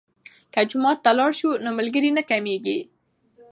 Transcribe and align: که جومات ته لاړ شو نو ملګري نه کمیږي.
که 0.53 0.61
جومات 0.69 0.97
ته 1.03 1.11
لاړ 1.19 1.31
شو 1.39 1.49
نو 1.63 1.69
ملګري 1.79 2.11
نه 2.17 2.23
کمیږي. 2.29 2.77